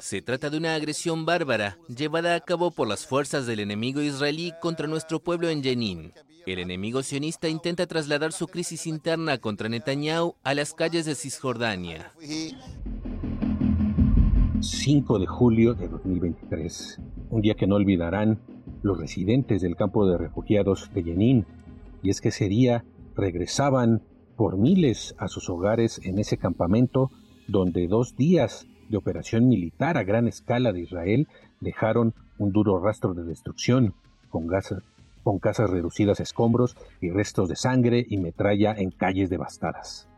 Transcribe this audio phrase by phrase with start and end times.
[0.00, 4.52] Se trata de una agresión bárbara llevada a cabo por las fuerzas del enemigo israelí
[4.60, 6.12] contra nuestro pueblo en Jenin.
[6.46, 12.12] El enemigo sionista intenta trasladar su crisis interna contra Netanyahu a las calles de Cisjordania.
[14.60, 17.00] 5 de julio de 2023,
[17.30, 18.40] un día que no olvidarán
[18.82, 21.46] los residentes del campo de refugiados de Jenin,
[22.02, 22.84] y es que ese día
[23.16, 24.02] regresaban
[24.36, 27.10] por miles a sus hogares en ese campamento
[27.50, 31.28] donde dos días de operación militar a gran escala de Israel
[31.60, 33.94] dejaron un duro rastro de destrucción,
[34.28, 34.48] con,
[35.22, 40.08] con casas reducidas a escombros y restos de sangre y metralla en calles devastadas.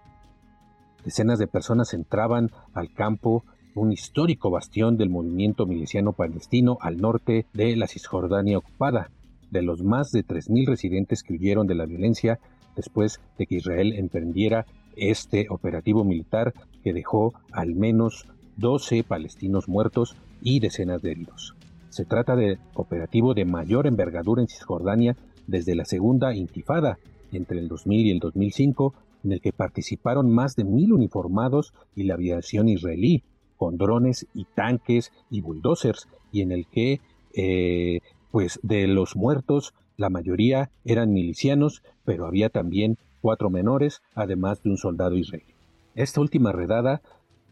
[1.04, 7.46] Decenas de personas entraban al campo, un histórico bastión del movimiento miliciano palestino al norte
[7.54, 9.10] de la Cisjordania ocupada.
[9.50, 12.38] De los más de 3.000 residentes que huyeron de la violencia
[12.76, 18.26] después de que Israel emprendiera este operativo militar que dejó al menos
[18.56, 21.54] 12 palestinos muertos y decenas de heridos.
[21.88, 26.98] Se trata de operativo de mayor envergadura en Cisjordania desde la segunda intifada
[27.32, 32.04] entre el 2000 y el 2005, en el que participaron más de mil uniformados y
[32.04, 33.22] la aviación israelí,
[33.56, 37.00] con drones y tanques y bulldozers, y en el que,
[37.34, 44.62] eh, pues de los muertos, la mayoría eran milicianos, pero había también cuatro menores, además
[44.62, 45.54] de un soldado israelí.
[45.94, 47.00] Esta última redada,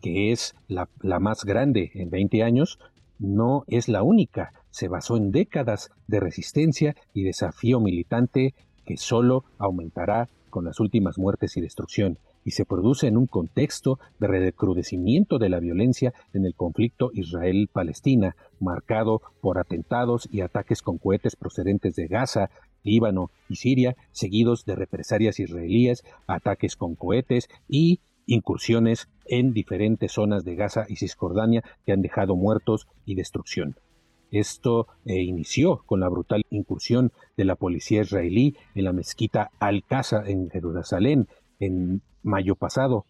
[0.03, 0.89] que es la,
[1.21, 2.79] más grande en 20 años,
[3.19, 4.53] no es la única.
[4.71, 8.55] Se basó en décadas de resistencia y desafío militante
[8.85, 14.01] que solo aumentará con las últimas muertes y destrucción, y se produce en un contexto
[14.19, 20.99] de recrudecimiento de la violencia en el conflicto Israel-Palestina, marcado por atentados y ataques con
[20.99, 22.51] cohetes procedentes de Gaza,
[22.83, 30.45] Líbano y Siria, seguidos de represalias israelíes, ataques con cohetes y incursiones en diferentes zonas
[30.45, 33.77] de Gaza y Cisjordania que han dejado muertos y destrucción.
[34.31, 40.23] Esto eh, inició con la brutal incursión de la policía israelí en la mezquita Al-Qaza
[40.27, 41.27] en Jerusalén
[41.59, 43.05] en mayo pasado,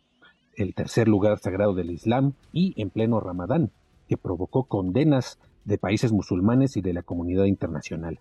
[0.56, 3.70] el tercer lugar sagrado del Islam, y en pleno Ramadán,
[4.08, 8.18] que provocó condenas de países musulmanes y de la comunidad internacional.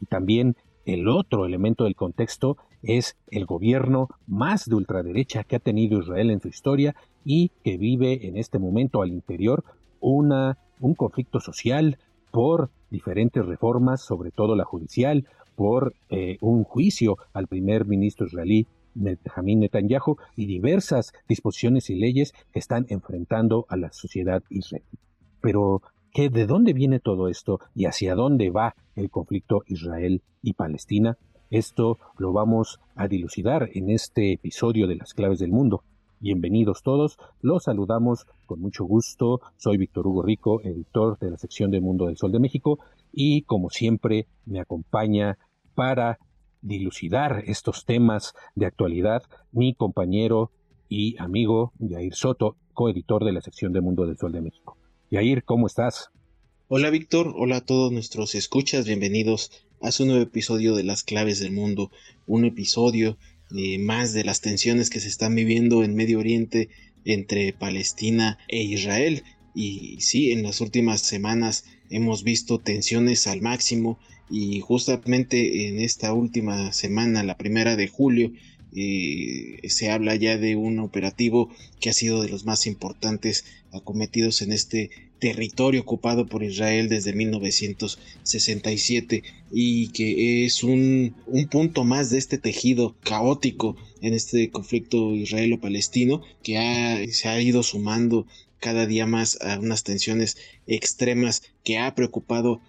[0.00, 0.56] Y también
[0.88, 6.30] el otro elemento del contexto es el gobierno más de ultraderecha que ha tenido Israel
[6.30, 9.64] en su historia y que vive en este momento al interior
[10.00, 11.98] una, un conflicto social
[12.30, 18.66] por diferentes reformas, sobre todo la judicial, por eh, un juicio al primer ministro israelí
[18.94, 24.86] Benjamin Netanyahu y diversas disposiciones y leyes que están enfrentando a la sociedad israelí.
[25.42, 25.82] Pero
[26.12, 31.16] que de dónde viene todo esto y hacia dónde va el conflicto Israel y Palestina.
[31.50, 35.82] Esto lo vamos a dilucidar en este episodio de Las Claves del Mundo.
[36.20, 39.40] Bienvenidos todos, los saludamos con mucho gusto.
[39.56, 42.78] Soy Víctor Hugo Rico, editor de la sección de Mundo del Sol de México,
[43.12, 45.38] y como siempre me acompaña
[45.74, 46.18] para
[46.60, 50.50] dilucidar estos temas de actualidad mi compañero
[50.88, 54.77] y amigo Yair Soto, coeditor de la sección de Mundo del Sol de México.
[55.10, 56.10] Yair, ¿cómo estás?
[56.68, 61.38] Hola Víctor, hola a todos nuestros escuchas, bienvenidos a su nuevo episodio de Las Claves
[61.38, 61.90] del Mundo,
[62.26, 63.16] un episodio
[63.56, 66.68] eh, más de las tensiones que se están viviendo en Medio Oriente
[67.06, 69.22] entre Palestina e Israel.
[69.54, 73.98] Y sí, en las últimas semanas hemos visto tensiones al máximo
[74.28, 78.32] y justamente en esta última semana, la primera de julio,
[78.76, 81.48] eh, se habla ya de un operativo
[81.80, 87.12] que ha sido de los más importantes acometidos en este territorio ocupado por Israel desde
[87.12, 89.22] 1967
[89.52, 96.22] y que es un, un punto más de este tejido caótico en este conflicto israelo-palestino
[96.42, 98.26] que se ha ido sumando
[98.60, 100.36] cada día más a unas tensiones
[100.66, 102.60] extremas que ha preocupado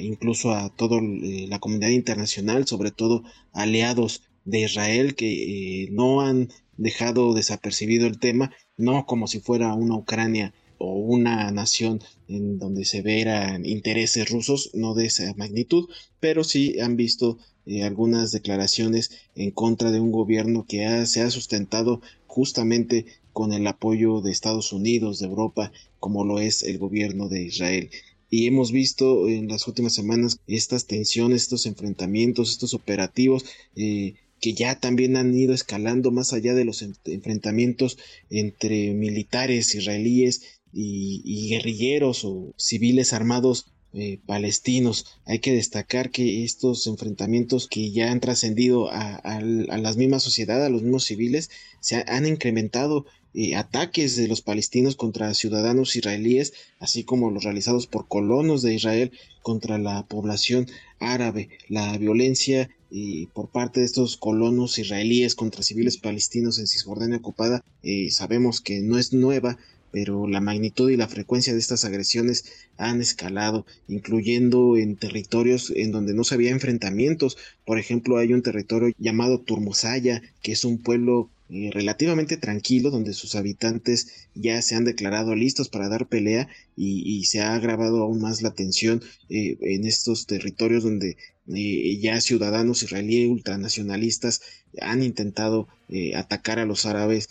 [0.00, 6.22] incluso a toda eh, la comunidad internacional, sobre todo aliados de Israel que eh, no
[6.22, 8.52] han dejado desapercibido el tema,
[8.82, 14.70] no como si fuera una Ucrania o una nación en donde se veran intereses rusos,
[14.74, 15.88] no de esa magnitud,
[16.18, 21.30] pero sí han visto eh, algunas declaraciones en contra de un gobierno que se ha
[21.30, 25.70] sustentado justamente con el apoyo de Estados Unidos, de Europa,
[26.00, 27.88] como lo es el gobierno de Israel.
[28.30, 33.44] Y hemos visto en las últimas semanas estas tensiones, estos enfrentamientos, estos operativos
[33.76, 37.96] eh, que ya también han ido escalando más allá de los enfrentamientos
[38.28, 40.42] entre militares israelíes
[40.72, 45.06] y, guerrilleros o civiles armados eh, palestinos.
[45.26, 50.70] Hay que destacar que estos enfrentamientos que ya han trascendido a, la misma sociedad, a
[50.70, 51.48] los mismos civiles,
[51.78, 57.86] se han incrementado eh, ataques de los palestinos contra ciudadanos israelíes, así como los realizados
[57.86, 60.66] por colonos de Israel contra la población
[61.02, 61.48] árabe.
[61.68, 67.64] La violencia eh, por parte de estos colonos israelíes contra civiles palestinos en Cisjordania ocupada
[67.82, 69.56] eh, sabemos que no es nueva,
[69.90, 72.44] pero la magnitud y la frecuencia de estas agresiones
[72.78, 77.36] han escalado, incluyendo en territorios en donde no se había enfrentamientos.
[77.64, 83.12] Por ejemplo, hay un territorio llamado Turmosaya, que es un pueblo eh, relativamente tranquilo, donde
[83.12, 88.22] sus habitantes ya se han declarado listos para dar pelea y, se ha agravado aún
[88.22, 91.18] más la tensión eh, en estos territorios donde
[91.48, 94.40] eh, ya ciudadanos israelíes ultranacionalistas
[94.80, 95.68] han intentado
[96.14, 97.28] atacar a los árabes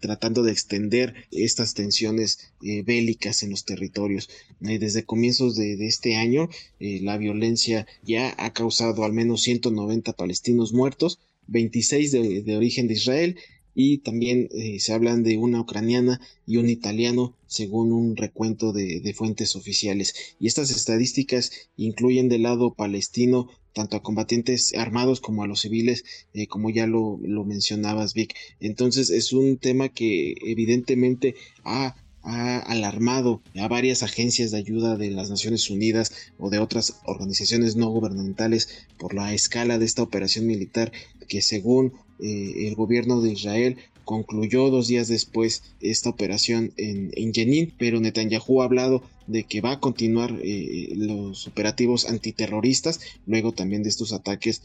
[0.00, 4.30] tratando de extender estas tensiones bélicas en los territorios.
[4.58, 6.48] desde comienzos de, de este año,
[6.80, 12.12] la violencia ya ha causado al menos 190 palestinos muertos 26
[12.44, 13.36] de, origen de Israel
[13.74, 19.12] y también eh, se hablan de una ucraniana y un italiano según un recuento de,
[19.14, 20.14] fuentes oficiales.
[20.40, 26.04] Y estas estadísticas incluyen del lado palestino tanto a combatientes armados como a los civiles,
[26.34, 28.34] eh, como ya lo, lo mencionabas, Vic.
[28.58, 31.94] Entonces es un tema que evidentemente ha
[32.28, 37.74] ha alarmado a varias agencias de ayuda de las Naciones Unidas o de otras organizaciones
[37.74, 40.92] no gubernamentales por la escala de esta operación militar
[41.26, 47.32] que según eh, el gobierno de Israel concluyó dos días después esta operación en, en
[47.32, 53.52] Jenin, pero Netanyahu ha hablado de que va a continuar eh, los operativos antiterroristas luego
[53.52, 54.62] también de estos ataques.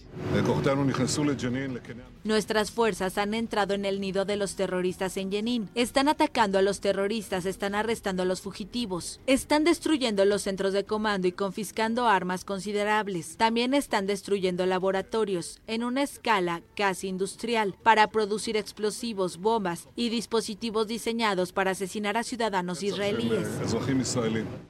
[2.24, 5.70] Nuestras fuerzas han entrado en el nido de los terroristas en Jenin.
[5.76, 10.86] Están atacando a los terroristas, están arrestando a los fugitivos, están destruyendo los centros de
[10.86, 13.36] comando y confiscando armas considerables.
[13.38, 20.88] También están destruyendo laboratorios en una escala casi industrial para producir explosivos, bombas y dispositivos
[20.88, 23.48] diseñados para asesinar a ciudadanos israelíes.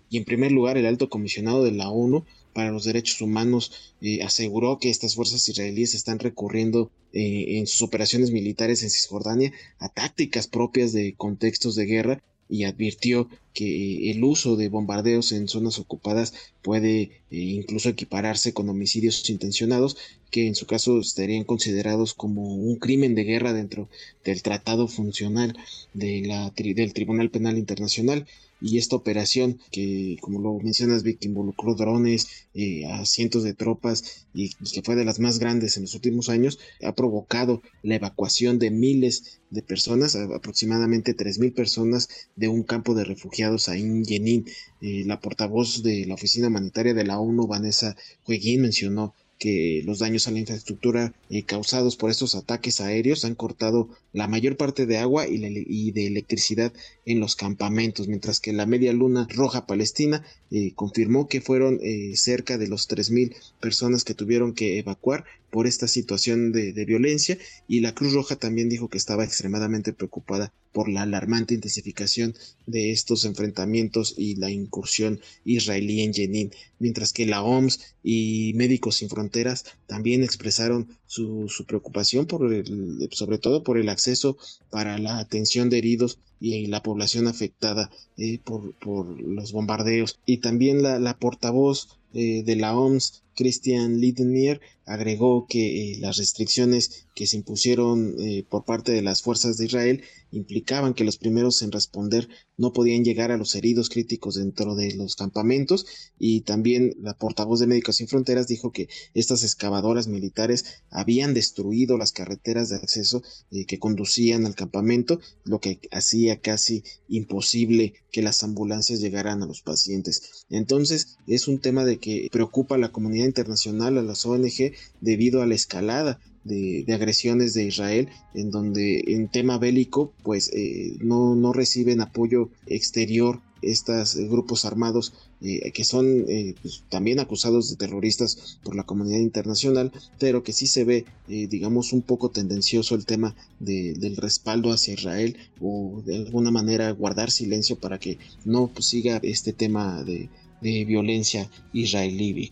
[0.10, 4.22] Y en primer lugar, el alto comisionado de la ONU para los Derechos Humanos eh,
[4.24, 9.90] aseguró que estas fuerzas israelíes están recurriendo eh, en sus operaciones militares en Cisjordania a
[9.90, 15.48] tácticas propias de contextos de guerra y advirtió que eh, el uso de bombardeos en
[15.48, 19.98] zonas ocupadas puede incluso equipararse con homicidios intencionados
[20.34, 23.88] que en su caso estarían considerados como un crimen de guerra dentro
[24.26, 25.56] del tratado funcional
[25.94, 28.26] de la, del Tribunal Penal Internacional.
[28.60, 34.26] Y esta operación que como lo mencionas Vic involucró drones eh, a cientos de tropas
[34.34, 38.58] y, que fue de las más grandes en los últimos años ha provocado la evacuación
[38.58, 42.08] de miles de personas aproximadamente 3.000 personas
[42.38, 44.46] de un campo de refugiados ahí en Jenin.
[44.82, 47.96] Eh, la portavoz de la oficina humanitaria de la ONU Vanessa
[48.28, 53.36] Hueguín mencionó que los daños a la infraestructura eh, causados por estos ataques aéreos han
[53.36, 56.72] cortado la mayor parte de agua y, de electricidad
[57.06, 61.80] en los campamentos, mientras que la Media Luna Roja Palestina eh, confirmó que fueron
[62.16, 67.82] cerca de los 3.000 personas que tuvieron que evacuar por esta situación de, violencia y
[67.82, 72.34] la Cruz Roja también dijo que estaba extremadamente preocupada por la alarmante intensificación
[72.66, 78.96] de estos enfrentamientos y la incursión israelí en Jenin, mientras que la OMS y Médicos
[78.96, 84.40] Sin Fronteras también expresaron su, preocupación por el, sobre todo por el acceso
[84.72, 88.74] para la atención de heridos y la población afectada eh, por,
[89.22, 90.20] los bombardeos.
[90.26, 97.06] Y también la, portavoz eh, de la OMS Christian Lidenier agregó que eh, las restricciones
[97.16, 101.62] que se impusieron eh, por parte de las fuerzas de Israel implicaban que los primeros
[101.62, 105.86] en responder no podían llegar a los heridos críticos dentro de los campamentos
[106.20, 111.98] y también la portavoz de Médicos Sin Fronteras dijo que estas excavadoras militares habían destruido
[111.98, 113.22] las carreteras de acceso
[113.52, 119.46] eh, que conducían al campamento, lo que hacía casi imposible que las ambulancias llegaran a
[119.46, 120.46] los pacientes.
[120.50, 125.42] Entonces es un tema de que preocupa a la comunidad internacional, a las ONG, debido
[125.42, 131.36] a la escalada de, agresiones de Israel, en donde en tema bélico, pues eh, no,
[131.36, 137.78] no reciben apoyo exterior estos grupos armados eh, que son eh, pues, también acusados de
[137.78, 143.06] terroristas por la comunidad internacional, pero que sí se ve, digamos, un poco tendencioso el
[143.06, 148.88] tema del respaldo hacia Israel o de alguna manera guardar silencio para que no pues,
[148.88, 150.30] siga este tema de,
[150.62, 152.52] de violencia israelí.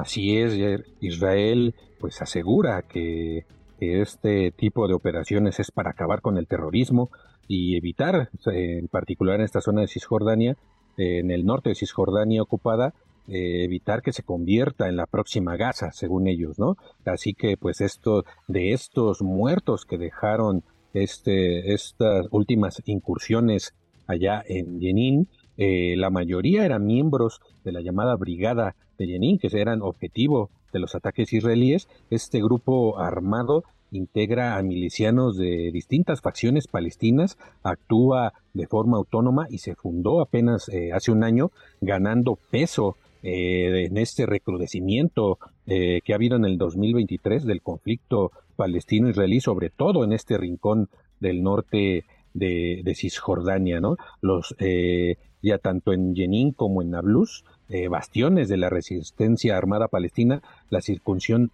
[0.00, 0.58] Así es,
[1.00, 3.44] Israel pues asegura que
[3.78, 7.10] este tipo de operaciones es para acabar con el terrorismo
[7.48, 10.56] y evitar, en particular en esta zona de Cisjordania,
[10.96, 12.94] en el norte de Cisjordania ocupada,
[13.28, 16.76] eh, evitar que se convierta en la próxima Gaza, según ellos, ¿no?
[17.04, 20.64] Así que, pues, esto, de estos muertos que dejaron
[20.94, 23.74] este, estas últimas incursiones
[24.08, 25.28] allá en Jenin,
[25.62, 30.78] eh, la mayoría eran miembros de la llamada Brigada de Jenin, que eran objetivo de
[30.78, 31.86] los ataques israelíes.
[32.08, 39.58] Este grupo armado integra a milicianos de distintas facciones palestinas, actúa de forma autónoma y
[39.58, 41.50] se fundó apenas eh, hace un año,
[41.82, 49.40] ganando peso eh, en este recrudecimiento que ha habido en el 2023 del conflicto palestino-israelí,
[49.40, 50.88] sobre todo en este rincón
[51.20, 53.96] del norte de, Cisjordania, ¿no?
[54.20, 59.88] Los eh, ya tanto en Jenin como en Nablus, eh, bastiones de la resistencia armada
[59.88, 61.50] palestina, la circuncisión,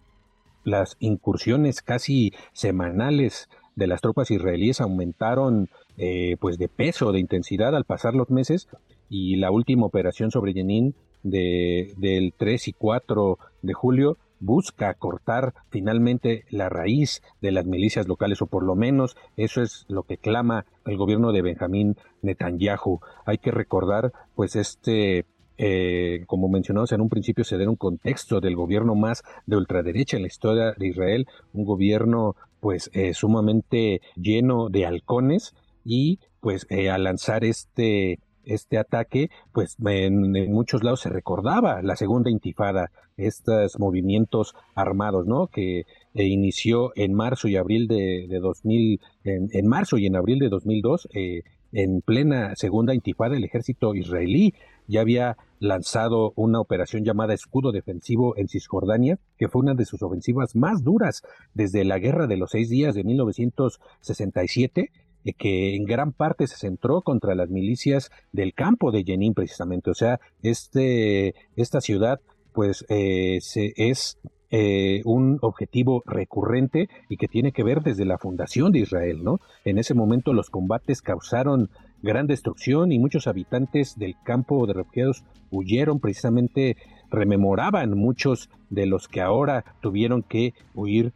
[0.64, 5.68] las incursiones casi semanales de las tropas israelíes aumentaron
[5.98, 8.68] eh, pues de peso, de intensidad al pasar los meses
[9.08, 15.54] y la última operación sobre Jenin de, del 3 y 4 de julio busca cortar
[15.70, 20.18] finalmente la raíz de las milicias locales, o por lo menos eso es lo que
[20.18, 23.00] clama el gobierno de Benjamín Netanyahu.
[23.24, 25.24] Hay que recordar, pues, este
[25.58, 30.16] eh, como mencionamos en un principio, se da un contexto del gobierno más de ultraderecha
[30.16, 36.66] en la historia de Israel, un gobierno pues eh, sumamente lleno de halcones y pues
[36.68, 42.90] eh, al lanzar este este ataque, pues en, muchos lados se recordaba la segunda intifada,
[43.16, 45.48] estos movimientos armados, ¿no?
[45.48, 50.38] Que eh, inició en marzo y abril de, de 2000, en, marzo y en abril
[50.38, 54.54] de 2002, eh, en plena segunda intifada, el ejército israelí
[54.86, 60.02] ya había lanzado una operación llamada Escudo Defensivo en Cisjordania, que fue una de sus
[60.02, 61.22] ofensivas más duras
[61.54, 66.56] desde la Guerra de los Seis Días de 1967 eh, que en gran parte se
[66.56, 69.90] centró contra las milicias del campo de Jenin precisamente.
[69.90, 72.20] O sea, este, esta ciudad
[72.52, 74.18] pues eh, se, es
[74.50, 79.40] eh, un objetivo recurrente y que tiene que ver desde la fundación de Israel, ¿no?
[79.64, 81.68] En ese momento los combates causaron
[82.02, 86.76] gran destrucción y muchos habitantes del campo de refugiados huyeron precisamente
[87.10, 91.12] rememoraban muchos de los que ahora tuvieron que huir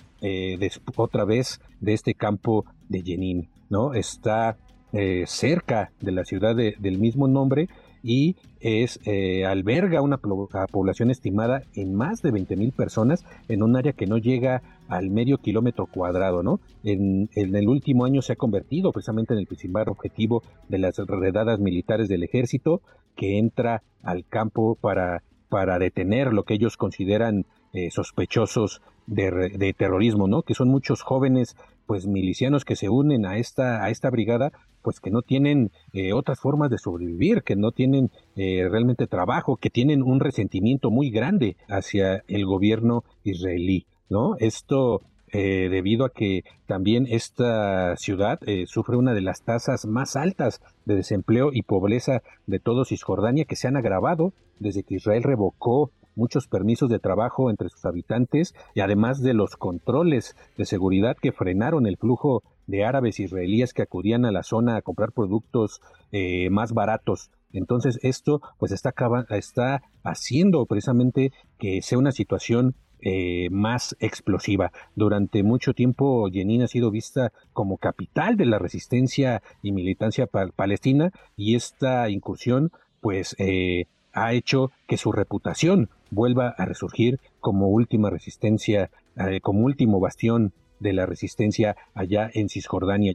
[0.96, 3.48] otra vez de este campo de Jenin.
[3.70, 3.94] ¿No?
[3.94, 4.56] Está
[4.92, 7.68] eh, cerca de la ciudad del mismo nombre
[8.02, 13.76] y es eh, alberga una población estimada en más de 20 mil personas en un
[13.76, 16.60] área que no llega al medio kilómetro cuadrado, ¿no?
[16.82, 21.60] En, el último año se ha convertido precisamente en el principal objetivo de las redadas
[21.60, 22.82] militares del ejército
[23.16, 29.72] que entra al campo para, para detener lo que ellos consideran eh, sospechosos de, de,
[29.72, 30.42] terrorismo, ¿no?
[30.42, 31.56] Que son muchos jóvenes
[31.90, 36.12] pues milicianos que se unen a esta, a esta brigada, pues que no tienen eh,
[36.12, 41.10] otras formas de sobrevivir, que no tienen eh, realmente trabajo, que tienen un resentimiento muy
[41.10, 44.36] grande hacia el gobierno israelí, ¿no?
[44.38, 50.60] Esto eh, debido a que también esta ciudad sufre una de las tasas más altas
[50.84, 55.90] de desempleo y pobreza de todo Cisjordania que se han agravado desde que Israel revocó
[56.14, 61.32] muchos permisos de trabajo entre sus habitantes y además de los controles de seguridad que
[61.32, 65.80] frenaron el flujo de árabes israelíes que acudían a la zona a comprar productos
[66.12, 67.30] eh, más baratos.
[67.52, 68.94] Entonces esto pues está,
[69.30, 74.72] está haciendo precisamente que sea una situación eh, más explosiva.
[74.94, 81.10] Durante mucho tiempo Jenin ha sido vista como capital de la resistencia y militancia palestina
[81.34, 88.10] y esta incursión pues eh, ha hecho que su reputación vuelva a resurgir como última
[88.10, 93.14] resistencia, eh, como último bastión de la resistencia allá en Cisjordania.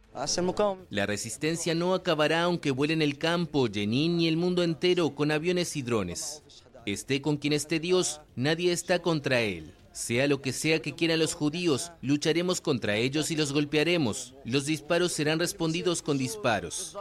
[0.89, 5.75] La resistencia no acabará aunque vuelen el campo, Jenin y el mundo entero con aviones
[5.75, 6.43] y drones.
[6.85, 9.73] Esté con quien esté Dios, nadie está contra él.
[9.91, 14.35] Sea lo que sea que quieran los judíos, lucharemos contra ellos y los golpearemos.
[14.43, 16.95] Los disparos serán respondidos con disparos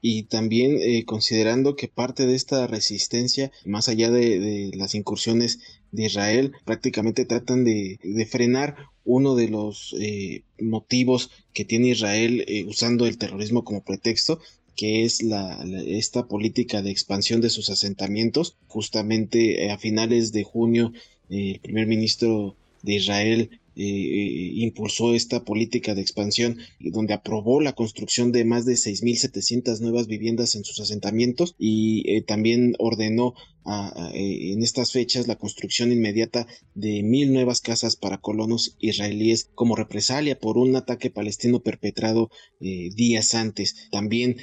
[0.00, 5.60] y también eh, considerando que parte de esta resistencia, más allá de, las incursiones
[5.92, 7.98] de Israel, prácticamente tratan de,
[8.30, 14.38] frenar uno de los eh, motivos que tiene Israel eh, usando el terrorismo como pretexto,
[14.78, 18.56] que es la, esta política de expansión de sus asentamientos.
[18.68, 20.92] Justamente eh, a finales de junio,
[21.28, 27.74] eh, el primer ministro de Israel eh, impulsó esta política de expansión donde aprobó la
[27.74, 33.34] construcción de más de 6.700 nuevas viviendas en sus asentamientos y eh, también ordenó
[34.14, 39.76] eh, en estas fechas la construcción inmediata de mil nuevas casas para colonos israelíes como
[39.76, 43.88] represalia por un ataque palestino perpetrado días antes.
[43.92, 44.36] También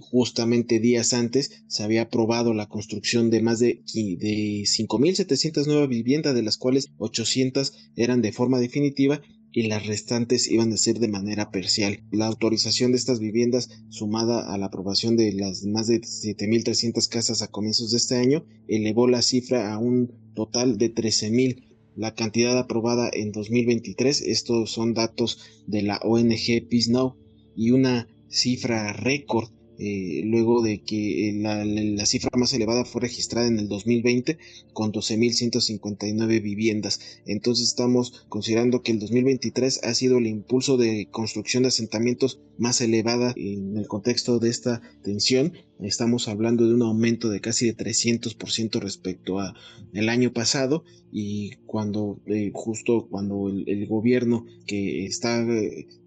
[0.00, 6.34] justamente días antes se había aprobado la construcción de más de, de 5.700 nuevas viviendas
[6.34, 9.20] de las cuales 800 eran de forma definitiva
[9.56, 12.00] y las restantes iban a ser de manera parcial.
[12.12, 17.40] La autorización de estas viviendas, sumada a la aprobación de las más de 7.300 casas
[17.40, 21.68] a comienzos de este año, elevó la cifra a un total de 13.000.
[21.96, 27.16] La cantidad aprobada en 2023, estos son datos de la ONG Peace Now,
[27.56, 29.48] y una cifra récord
[29.78, 34.38] eh, luego de que eh, la, cifra más elevada fue registrada en el 2020
[34.72, 37.00] con 12.159 viviendas.
[37.26, 42.80] Entonces estamos considerando que el 2023 ha sido el impulso de construcción de asentamientos más
[42.80, 45.52] elevada en el contexto de esta tensión.
[45.80, 49.54] Estamos hablando de un aumento de casi de 300% respecto a
[49.92, 55.46] el año pasado y cuando eh, justo cuando el, el, gobierno que está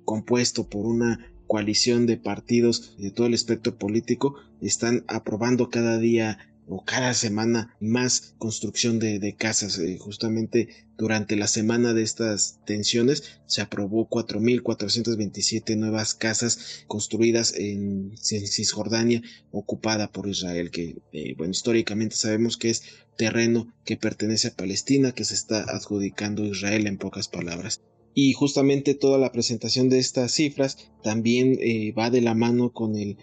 [0.05, 6.37] compuesto por una coalición de partidos de todo el espectro político están aprobando cada día
[6.67, 9.79] o cada semana más construcción de, casas.
[9.79, 18.15] Eh, justamente durante la semana de estas tensiones se aprobó 4.427 nuevas casas construidas en,
[18.15, 22.83] Cisjordania ocupada por Israel, que eh, bueno, históricamente sabemos que es
[23.17, 27.81] terreno que pertenece a Palestina, que se está adjudicando Israel en pocas palabras
[28.21, 32.97] y justamente toda la presentación de estas cifras también eh, va de la mano con
[32.97, 33.15] el,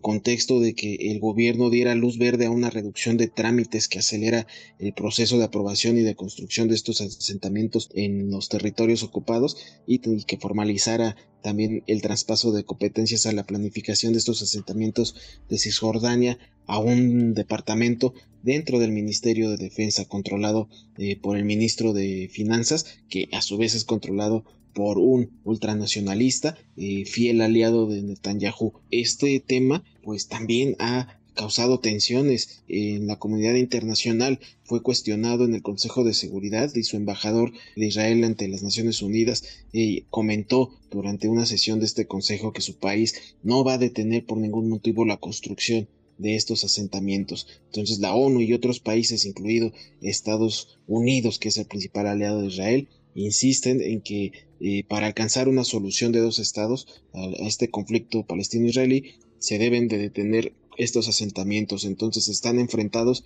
[0.00, 4.46] contexto de que el gobierno diera luz verde a una reducción de trámites que acelera
[4.78, 10.00] el proceso de aprobación y de construcción de estos asentamientos en los territorios ocupados y,
[10.08, 15.16] y que formalizara también el traspaso de competencias a la planificación de estos asentamientos
[15.48, 21.92] de Cisjordania a un departamento dentro del Ministerio de Defensa controlado eh, por el ministro
[21.92, 28.02] de Finanzas que a su vez es controlado por un ultranacionalista eh, fiel aliado de
[28.02, 28.72] Netanyahu.
[28.90, 34.38] Este tema pues también ha causado tensiones en la comunidad internacional.
[34.64, 39.02] Fue cuestionado en el Consejo de Seguridad y su embajador de Israel ante las Naciones
[39.02, 43.78] Unidas eh, comentó durante una sesión de este Consejo que su país no va a
[43.78, 47.48] detener por ningún motivo la construcción de estos asentamientos.
[47.66, 52.48] Entonces la ONU y otros países, incluido Estados Unidos, que es el principal aliado de
[52.48, 58.24] Israel, insisten en que eh, para alcanzar una solución de dos estados a, este conflicto
[58.24, 61.84] palestino-israelí se deben de detener estos asentamientos.
[61.84, 63.24] Entonces están enfrentados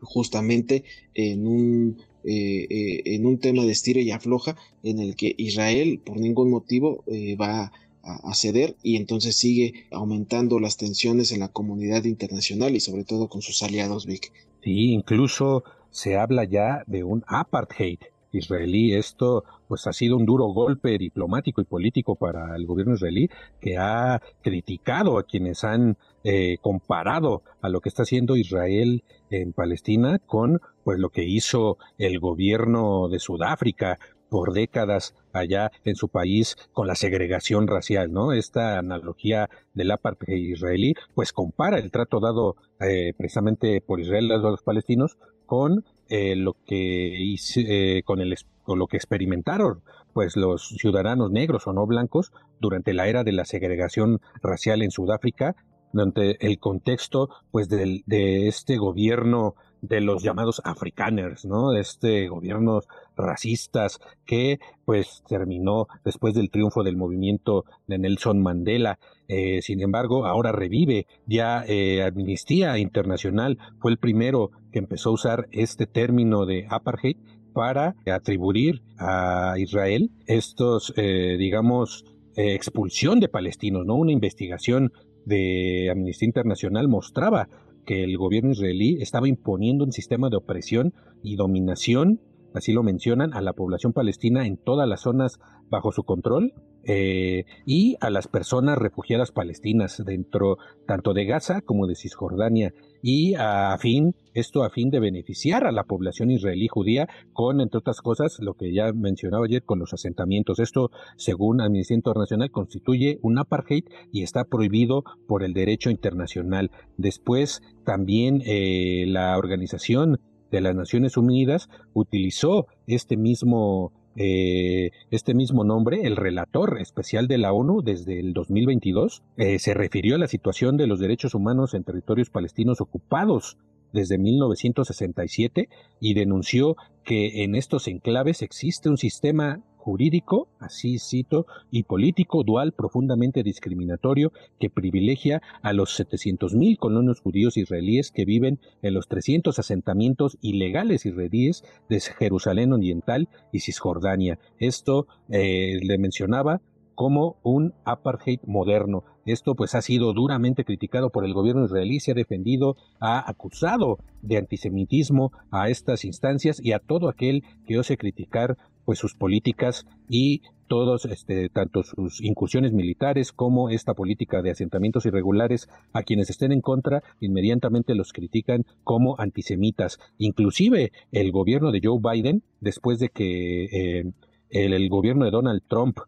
[0.00, 0.84] justamente
[1.14, 6.00] en un, eh, eh, en un tema de estira y afloja en el que Israel
[6.04, 7.04] por ningún motivo
[7.40, 13.02] va a, ceder y entonces sigue aumentando las tensiones en la comunidad internacional y sobre
[13.02, 14.30] todo con sus aliados, Vic.
[14.62, 17.98] Sí, incluso se habla ya de un apartheid
[18.32, 18.94] israelí.
[18.94, 23.28] Esto pues ha sido un duro golpe diplomático y político para el gobierno israelí
[23.60, 29.52] que ha criticado a quienes han eh, comparado a lo que está haciendo Israel en
[29.52, 36.08] Palestina con pues lo que hizo el gobierno de Sudáfrica por décadas allá en su
[36.08, 38.32] país con la segregación racial, ¿no?
[38.32, 44.38] Esta analogía del apartheid israelí, pues compara el trato dado eh, precisamente por Israel a
[44.38, 50.36] los palestinos con eh, lo que hice, eh, con el con lo que experimentaron pues
[50.36, 55.54] los ciudadanos negros o no blancos durante la era de la segregación racial en Sudáfrica
[55.92, 61.70] durante el contexto pues de, de este gobierno de los llamados africaners, ¿no?
[61.70, 68.98] De este gobiernos racistas que pues terminó después del triunfo del movimiento de Nelson Mandela.
[69.28, 75.14] Eh, sin embargo, ahora revive ya eh, Amnistía Internacional fue el primero que empezó a
[75.14, 77.16] usar este término de apartheid
[77.52, 82.04] para atribuir a Israel estos, eh, digamos,
[82.36, 83.94] expulsión de palestinos, ¿no?
[83.94, 84.92] Una investigación
[85.24, 87.48] de Amnistía Internacional mostraba
[87.86, 92.20] que el gobierno israelí estaba imponiendo un sistema de opresión y dominación
[92.54, 95.38] así lo mencionan, a la población palestina en todas las zonas
[95.70, 96.52] bajo su control
[96.88, 102.72] eh, y a las personas refugiadas palestinas dentro tanto de Gaza como de Cisjordania.
[103.02, 107.78] Y a fin esto a fin de beneficiar a la población israelí judía con entre
[107.78, 110.60] otras cosas lo que ya mencionaba ayer con los asentamientos.
[110.60, 116.70] Esto según Amnistía Internacional constituye un apartheid y está prohibido por el derecho internacional.
[116.96, 125.62] Después también eh, la organización de las Naciones Unidas utilizó este mismo eh, este mismo
[125.62, 130.26] nombre, el relator especial de la ONU desde el 2022, eh, se refirió a la
[130.26, 133.58] situación de los derechos humanos en territorios palestinos ocupados
[133.92, 135.68] desde 1967
[136.00, 142.72] y denunció que en estos enclaves existe un sistema jurídico, así cito, y político dual
[142.72, 149.56] profundamente discriminatorio que privilegia a los 700.000 colonos judíos israelíes que viven en los 300
[149.60, 154.40] asentamientos ilegales israelíes de Jerusalén Oriental y Cisjordania.
[154.58, 156.60] Esto eh, le mencionaba
[156.96, 159.04] como un apartheid moderno.
[159.24, 163.98] Esto pues ha sido duramente criticado por el gobierno israelí, se ha defendido, ha acusado
[164.22, 169.84] de antisemitismo a estas instancias y a todo aquel que ose criticar pues sus políticas
[170.08, 176.30] y todos, este, tanto sus incursiones militares como esta política de asentamientos irregulares, a quienes
[176.30, 179.98] estén en contra, inmediatamente los critican como antisemitas.
[180.18, 184.04] Inclusive el gobierno de Joe Biden, después de que eh,
[184.50, 185.98] el, gobierno de Donald Trump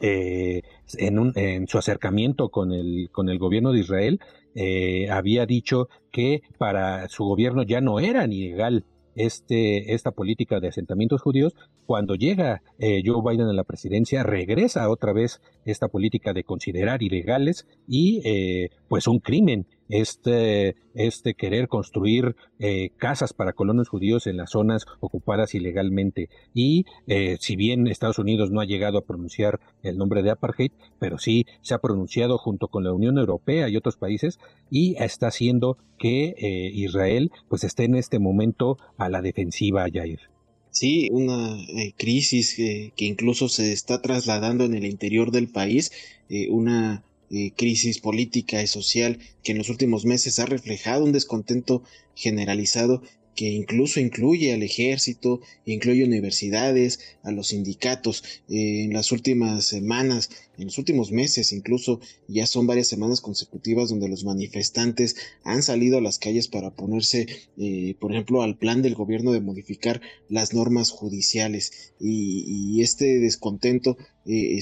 [0.00, 0.62] eh,
[0.96, 4.20] en, en, su acercamiento con el, con el gobierno de Israel,
[4.54, 8.84] eh, había dicho que para su gobierno ya no era ni legal
[9.18, 11.54] este, esta política de asentamientos judíos,
[11.86, 17.02] cuando llega eh, Joe Biden a la presidencia, regresa otra vez esta política de considerar
[17.02, 24.26] ilegales y eh, pues un crimen este, este querer construir eh, casas para colonos judíos
[24.26, 26.28] en las zonas ocupadas ilegalmente.
[26.54, 30.72] Y eh, si bien Estados Unidos no ha llegado a pronunciar el nombre de apartheid,
[30.98, 34.38] pero sí se ha pronunciado junto con la Unión Europea y otros países
[34.70, 40.20] y está haciendo que eh, Israel pues esté en este momento a la defensiva, Jair.
[40.70, 41.56] Sí, una
[41.96, 45.90] crisis que incluso se está trasladando en el interior del país,
[46.50, 51.82] una eh, crisis política y social que en los últimos meses ha reflejado un descontento
[52.14, 53.02] generalizado
[53.38, 58.24] que incluso incluye al ejército, incluye universidades, a los sindicatos.
[58.48, 60.28] Eh, en las últimas semanas,
[60.58, 65.98] en los últimos meses incluso, ya son varias semanas consecutivas donde los manifestantes han salido
[65.98, 70.52] a las calles para ponerse, eh, por ejemplo, al plan del gobierno de modificar las
[70.54, 71.94] normas judiciales.
[72.00, 74.60] Y, este descontento eh,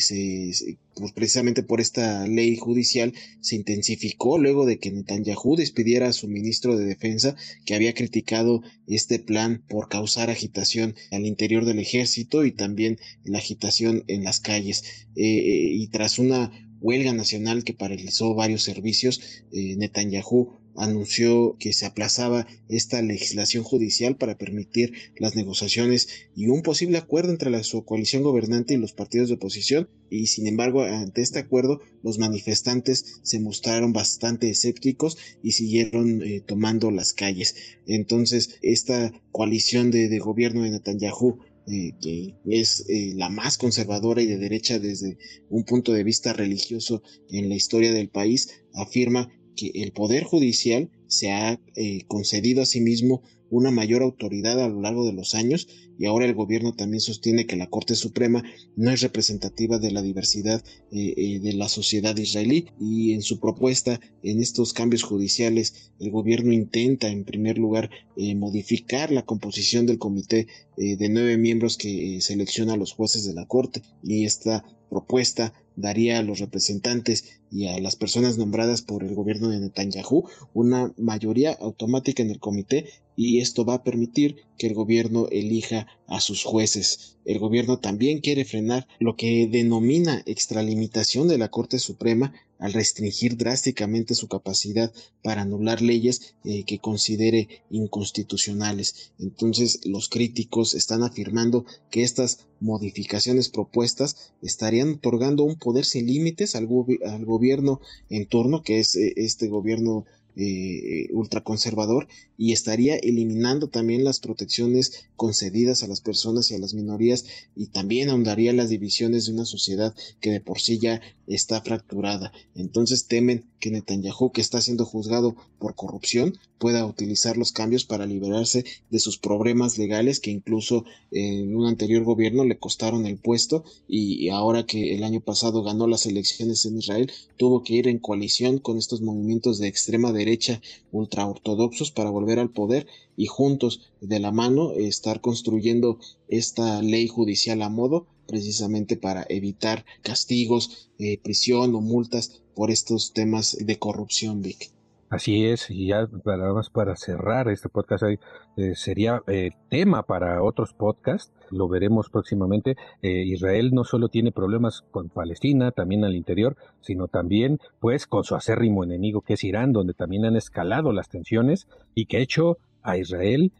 [0.97, 6.27] pues precisamente por esta ley judicial se intensificó luego de que Netanyahu despidiera a su
[6.27, 12.47] ministro de defensa que había criticado este plan por causar agitación al interior del ejército
[12.47, 14.85] y también la agitación en las calles.
[15.17, 19.21] Eh, eh, y tras una huelga nacional que paralizó varios servicios,
[19.53, 26.63] eh, Netanyahu anunció que se aplazaba esta legislación judicial para permitir las negociaciones y un
[26.63, 29.89] posible acuerdo entre la su coalición gobernante y los partidos de oposición.
[30.11, 36.43] Y sin embargo ante este acuerdo los manifestantes se mostraron bastante escépticos y siguieron eh,
[36.45, 37.55] tomando las calles.
[37.87, 44.23] Entonces esta coalición de, de gobierno de Netanyahu eh, que es eh, la más conservadora
[44.23, 45.19] y de derecha desde
[45.51, 50.91] un punto de vista religioso en la historia del país, afirma que el Poder Judicial
[51.09, 55.35] se ha eh, concedido a sí mismo una mayor autoridad a lo largo de los
[55.35, 55.67] años
[55.99, 58.43] y ahora el gobierno también sostiene que la Corte Suprema
[58.77, 63.41] no es representativa de la diversidad eh, eh, de la sociedad israelí y en su
[63.41, 67.91] propuesta en estos cambios judiciales el gobierno intenta en primer lugar
[68.37, 73.47] modificar la composición del comité de nueve miembros que selecciona a los jueces de la
[73.47, 79.15] Corte y esta propuesta daría a los representantes y a las personas nombradas por el
[79.15, 84.67] gobierno de Netanyahu una mayoría automática en el comité y esto va a permitir que
[84.67, 87.17] el gobierno elija a sus jueces.
[87.25, 93.37] El gobierno también quiere frenar lo que denomina extralimitación de la Corte Suprema al restringir
[93.37, 99.13] drásticamente su capacidad para anular leyes eh, que considere inconstitucionales.
[99.19, 106.55] Entonces los críticos están afirmando que estas modificaciones propuestas estarían otorgando un poder sin límites
[106.55, 110.05] al, gobierno en turno, que es eh, este gobierno
[110.37, 116.75] eh, ultraconservador y estaría eliminando también las protecciones concedidas a las personas y a las
[116.75, 121.61] minorías y también ahondaría las divisiones de una sociedad que de por sí ya está
[121.61, 122.33] fracturada.
[122.55, 128.07] Entonces temen que Netanyahu, que está siendo juzgado por corrupción, pueda utilizar los cambios para
[128.07, 133.65] liberarse de sus problemas legales que incluso en un anterior gobierno le costaron el puesto
[133.89, 137.99] y ahora que el año pasado ganó las elecciones en Israel tuvo que ir en
[137.99, 140.61] coalición con estos movimientos de extrema derecha
[140.93, 142.87] ultraortodoxos para volver al poder
[143.17, 149.85] y juntos de la mano estar construyendo esta ley judicial a modo precisamente para evitar
[150.03, 154.76] castigos, eh, prisión o multas por estos temas de corrupción, Vic.
[155.09, 160.43] Así es, y ya nada más para cerrar este podcast eh, sería eh, tema para
[160.43, 162.77] otros podcasts, lo veremos próximamente.
[163.03, 168.25] Eh, Israel no solo tiene problemas con Palestina, también al interior, sino también pues con
[168.25, 172.21] su acérrimo enemigo que es Irán, donde también han escalado las tensiones y que ha
[172.21, 173.53] hecho a Israel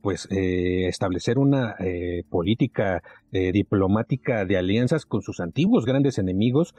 [0.00, 1.74] pues establecer una
[2.28, 6.74] política diplomática de alianzas con sus antiguos grandes enemigos,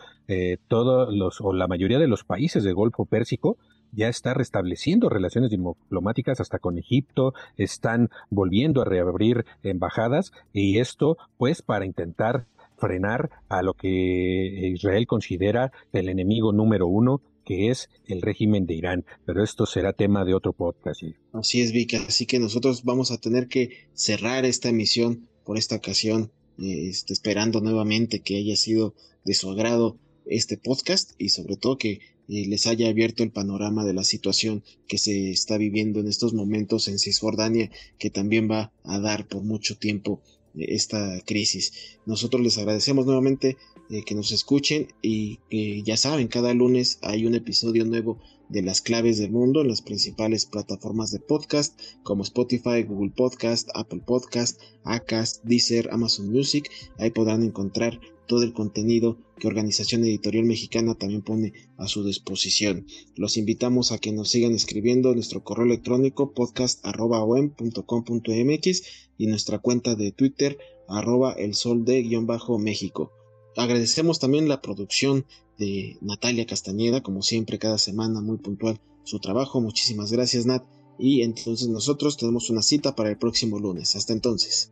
[0.67, 3.57] todos los o la mayoría de los países del Golfo Pérsico
[3.91, 11.17] ya está restableciendo relaciones diplomáticas hasta con Egipto, están volviendo a reabrir embajadas y esto
[11.37, 12.45] pues para intentar
[12.77, 18.75] frenar a lo que Israel considera el enemigo número uno que es el régimen de
[18.75, 19.05] Irán.
[19.25, 21.01] Pero esto será tema de otro podcast.
[21.31, 21.97] Así es, Vika.
[22.05, 27.61] Así que nosotros vamos a tener que cerrar esta emisión por esta ocasión, este, esperando
[27.61, 32.89] nuevamente que haya sido de su agrado este podcast y sobre todo que les haya
[32.89, 37.71] abierto el panorama de la situación que se está viviendo en estos momentos en Cisjordania,
[37.97, 40.21] que también va a dar por mucho tiempo
[40.55, 41.73] eh, esta crisis.
[42.05, 43.57] Nosotros les agradecemos nuevamente
[43.89, 48.61] eh, que nos escuchen y que ya saben, cada lunes hay un episodio nuevo de
[48.61, 54.01] las claves del mundo en las principales plataformas de podcast como Spotify, Google Podcast, Apple
[54.05, 56.69] Podcast, Acast, Deezer, Amazon Music.
[56.97, 62.85] Ahí podrán encontrar todo el contenido que Organización Editorial Mexicana también pone a su disposición.
[63.15, 68.83] Los invitamos a que nos sigan escribiendo nuestro correo electrónico podcast.com.mx
[69.17, 73.11] y nuestra cuenta de Twitter arroba el sol de guion bajo México.
[73.55, 75.25] Agradecemos también la producción
[75.57, 79.61] de Natalia Castañeda, como siempre cada semana muy puntual su trabajo.
[79.61, 80.63] Muchísimas gracias Nat.
[80.99, 83.95] Y entonces nosotros tenemos una cita para el próximo lunes.
[83.95, 84.71] Hasta entonces.